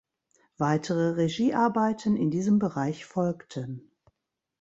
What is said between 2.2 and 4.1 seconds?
diesem Bereich folgten.